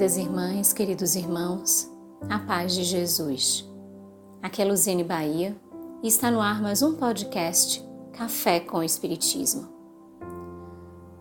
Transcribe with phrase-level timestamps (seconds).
[0.00, 1.90] Queridas irmãs, queridos irmãos,
[2.30, 3.68] a paz de Jesus.
[4.42, 5.54] Aqui é Luziane Bahia
[6.02, 9.68] e está no ar mais um podcast Café com Espiritismo.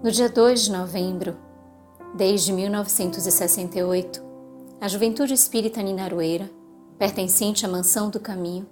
[0.00, 1.36] No dia 2 de novembro,
[2.14, 4.22] desde 1968,
[4.80, 6.48] a Juventude Espírita Ninarueira,
[6.96, 8.68] pertencente à Mansão do Caminho,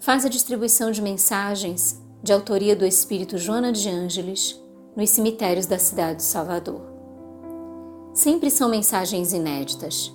[0.00, 4.60] faz a distribuição de mensagens de autoria do Espírito Joana de Ângeles
[4.96, 6.95] nos cemitérios da cidade de Salvador
[8.16, 10.10] sempre são mensagens inéditas.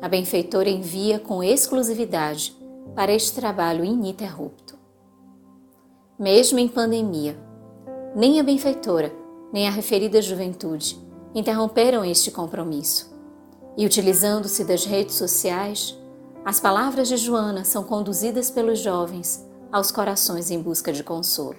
[0.00, 2.56] A benfeitora envia com exclusividade
[2.94, 4.78] para este trabalho ininterrupto.
[6.16, 7.36] Mesmo em pandemia,
[8.14, 9.12] nem a benfeitora,
[9.52, 10.96] nem a referida juventude
[11.34, 13.12] interromperam este compromisso.
[13.76, 15.98] E utilizando-se das redes sociais,
[16.44, 21.56] as palavras de Joana são conduzidas pelos jovens aos corações em busca de consolo.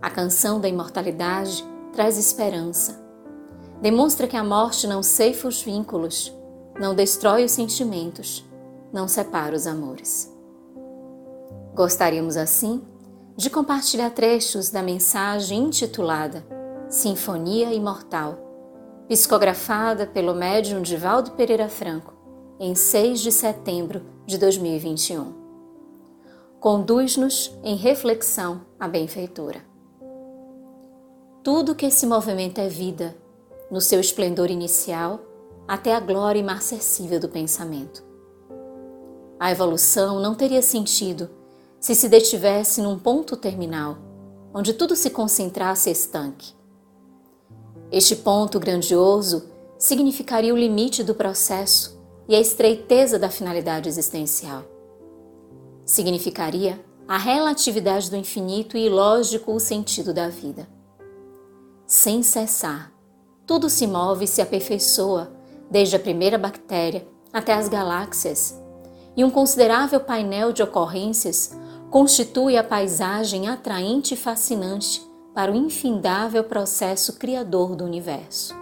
[0.00, 3.07] A canção da imortalidade traz esperança
[3.80, 6.34] Demonstra que a morte não ceifa os vínculos,
[6.80, 8.44] não destrói os sentimentos,
[8.92, 10.34] não separa os amores.
[11.74, 12.82] Gostaríamos, assim,
[13.36, 16.44] de compartilhar trechos da mensagem intitulada
[16.88, 18.36] Sinfonia Imortal,
[19.06, 22.14] psicografada pelo médium Divaldo Pereira Franco
[22.58, 25.32] em 6 de setembro de 2021.
[26.58, 29.64] Conduz-nos em reflexão à benfeitora.
[31.44, 33.14] Tudo que esse movimento é vida
[33.70, 35.20] no seu esplendor inicial,
[35.66, 38.02] até a glória imarcessível do pensamento.
[39.38, 41.30] A evolução não teria sentido
[41.78, 43.98] se se detivesse num ponto terminal,
[44.52, 46.52] onde tudo se concentrasse estanque.
[47.92, 51.98] Este ponto grandioso significaria o limite do processo
[52.28, 54.64] e a estreiteza da finalidade existencial.
[55.84, 60.68] Significaria a relatividade do infinito e ilógico o sentido da vida.
[61.86, 62.92] Sem cessar,
[63.48, 65.32] tudo se move e se aperfeiçoa,
[65.70, 68.60] desde a primeira bactéria até as galáxias,
[69.16, 71.56] e um considerável painel de ocorrências
[71.90, 75.02] constitui a paisagem atraente e fascinante
[75.34, 78.54] para o infindável processo criador do universo.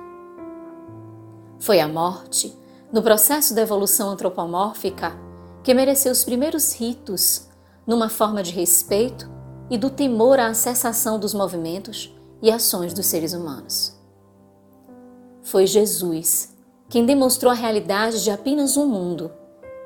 [1.58, 2.56] Foi a morte,
[2.92, 5.19] no processo da evolução antropomórfica,
[5.64, 7.48] que mereceu os primeiros ritos,
[7.84, 9.28] numa forma de respeito
[9.69, 13.96] e do temor à cessação dos movimentos e ações dos seres humanos
[15.46, 16.56] foi Jesus,
[16.88, 19.30] quem demonstrou a realidade de apenas um mundo,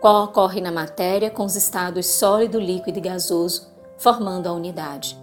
[0.01, 5.19] qual ocorre na matéria com os estados sólido, líquido e gasoso, formando a unidade.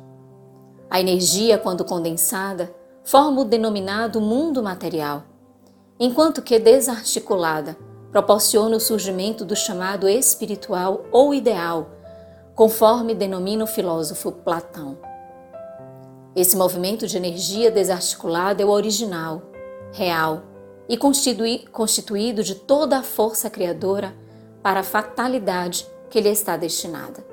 [0.92, 2.72] A energia, quando condensada,
[3.04, 5.24] forma o denominado mundo material,
[6.00, 7.76] enquanto que desarticulada,
[8.12, 11.90] proporciona o surgimento do chamado espiritual ou ideal,
[12.54, 15.00] conforme denomina o filósofo Platão.
[16.36, 19.42] Esse movimento de energia desarticulada é o original,
[19.98, 20.44] real
[20.88, 24.16] e constituído de toda a força criadora
[24.62, 27.26] para a fatalidade que lhe está destinada.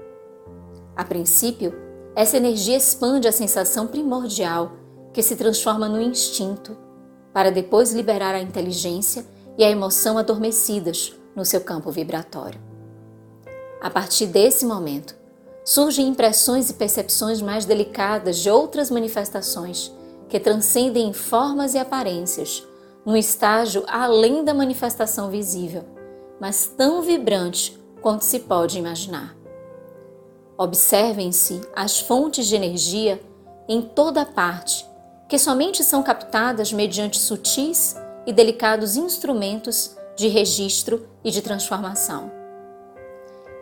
[0.96, 1.74] A princípio,
[2.16, 4.72] essa energia expande a sensação primordial
[5.12, 6.76] que se transforma no instinto,
[7.32, 9.24] para depois liberar a inteligência
[9.58, 12.60] e a emoção adormecidas no seu campo vibratório.
[13.80, 15.14] A partir desse momento,
[15.64, 19.92] surgem impressões e percepções mais delicadas de outras manifestações
[20.34, 22.66] que transcendem formas e aparências,
[23.06, 25.84] num estágio além da manifestação visível,
[26.40, 29.36] mas tão vibrante quanto se pode imaginar.
[30.58, 33.22] Observem-se as fontes de energia
[33.68, 34.84] em toda parte,
[35.28, 37.94] que somente são captadas mediante sutis
[38.26, 42.32] e delicados instrumentos de registro e de transformação.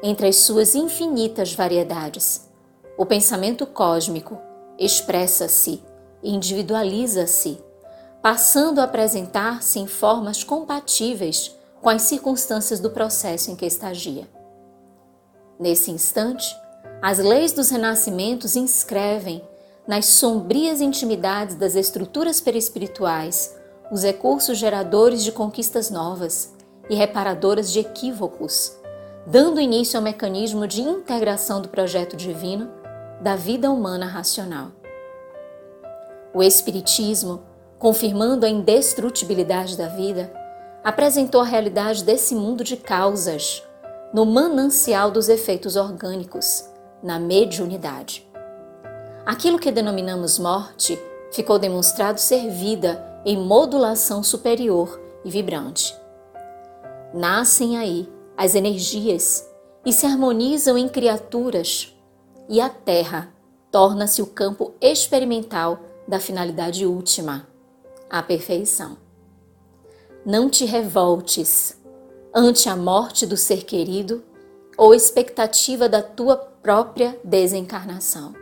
[0.02, 2.50] Entre as suas infinitas variedades,
[2.96, 4.40] o pensamento cósmico
[4.78, 5.91] expressa-se
[6.22, 7.58] individualiza-se,
[8.20, 14.28] passando a apresentar-se em formas compatíveis com as circunstâncias do processo em que estagia.
[15.58, 16.56] Nesse instante,
[17.00, 19.42] as leis dos renascimentos inscrevem
[19.86, 23.56] nas sombrias intimidades das estruturas perispirituais
[23.90, 26.54] os recursos geradores de conquistas novas
[26.88, 28.76] e reparadoras de equívocos,
[29.26, 32.70] dando início ao mecanismo de integração do projeto divino
[33.20, 34.81] da vida humana racional.
[36.34, 37.42] O Espiritismo,
[37.78, 40.32] confirmando a indestrutibilidade da vida,
[40.82, 43.62] apresentou a realidade desse mundo de causas,
[44.14, 46.64] no manancial dos efeitos orgânicos,
[47.02, 48.26] na mediunidade.
[49.26, 50.98] Aquilo que denominamos morte
[51.30, 55.94] ficou demonstrado ser vida em modulação superior e vibrante.
[57.12, 59.46] Nascem aí as energias
[59.84, 61.94] e se harmonizam em criaturas,
[62.48, 63.32] e a Terra
[63.70, 65.78] torna-se o campo experimental
[66.12, 67.48] da finalidade última,
[68.10, 68.98] a perfeição.
[70.26, 71.80] não te revoltes
[72.34, 74.22] ante a morte do ser querido
[74.76, 78.34] ou expectativa da tua própria desencarnação.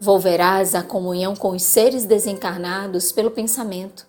[0.00, 4.04] Volverás à comunhão com os seres desencarnados pelo pensamento,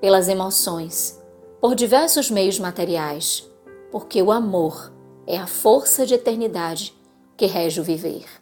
[0.00, 1.22] pelas emoções,
[1.60, 3.48] por diversos meios materiais,
[3.92, 4.92] porque o amor
[5.24, 6.92] é a força de eternidade
[7.36, 8.39] que rege o viver.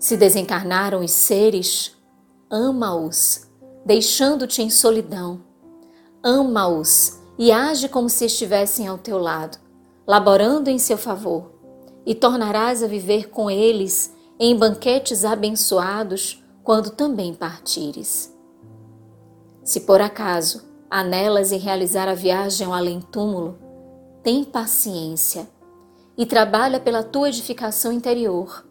[0.00, 1.94] Se desencarnaram os seres,
[2.50, 3.46] ama-os,
[3.84, 5.42] deixando-te em solidão.
[6.24, 9.58] Ama-os e age como se estivessem ao teu lado,
[10.06, 11.52] laborando em seu favor,
[12.06, 18.34] e tornarás a viver com eles em banquetes abençoados quando também partires.
[19.62, 23.58] Se por acaso anelas em realizar a viagem ao além-túmulo,
[24.22, 25.46] tem paciência
[26.16, 28.64] e trabalha pela tua edificação interior,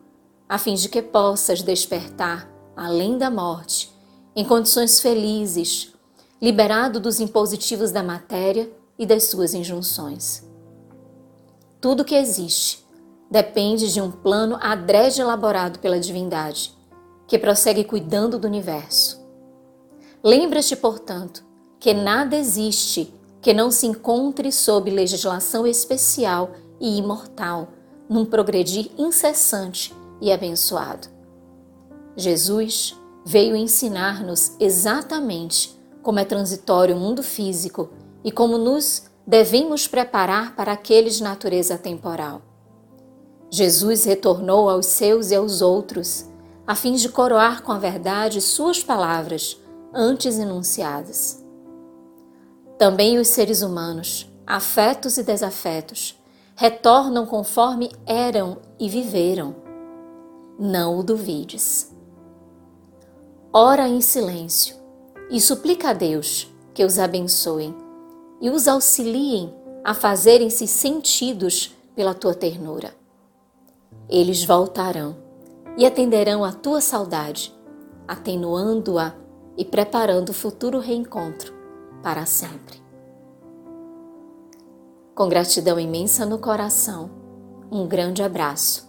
[0.49, 3.93] a fim de que possas despertar além da morte,
[4.35, 5.93] em condições felizes,
[6.41, 10.43] liberado dos impositivos da matéria e das suas injunções.
[11.79, 12.83] Tudo que existe
[13.29, 16.73] depende de um plano adrede elaborado pela divindade,
[17.27, 19.23] que prossegue cuidando do universo.
[20.23, 21.43] Lembra-te, portanto,
[21.79, 27.67] que nada existe que não se encontre sob legislação especial e imortal,
[28.09, 31.07] num progredir incessante e abençoado.
[32.15, 32.95] Jesus
[33.25, 37.89] veio ensinar-nos exatamente como é transitório o mundo físico
[38.23, 42.41] e como nos devemos preparar para aquele de natureza temporal.
[43.51, 46.25] Jesus retornou aos seus e aos outros,
[46.65, 49.59] a fim de coroar com a verdade suas palavras
[49.93, 51.43] antes enunciadas.
[52.77, 56.17] Também os seres humanos, afetos e desafetos,
[56.55, 59.68] retornam conforme eram e viveram.
[60.61, 61.89] Não o duvides.
[63.53, 64.75] Ora em silêncio
[65.31, 67.73] e suplica a Deus que os abençoe
[68.41, 72.93] e os auxiliem a fazerem-se sentidos pela tua ternura.
[74.09, 75.15] Eles voltarão
[75.77, 77.55] e atenderão à tua saudade,
[78.05, 79.15] atenuando-a
[79.55, 81.53] e preparando o futuro reencontro
[82.03, 82.83] para sempre.
[85.15, 87.09] Com gratidão imensa no coração,
[87.71, 88.88] um grande abraço